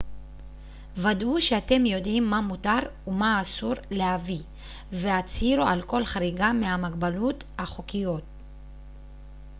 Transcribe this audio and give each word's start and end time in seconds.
ודאו 0.95 1.41
שאתם 1.41 1.85
יודעים 1.85 2.29
מה 2.29 2.41
מותר 2.41 2.79
ומה 3.07 3.41
אסור 3.41 3.73
להביא 3.91 4.41
והצהירו 4.91 5.63
על 5.63 5.81
כל 5.81 6.05
חריגה 6.05 6.53
מהמגבלות 6.53 7.43
החוקיות 7.57 8.23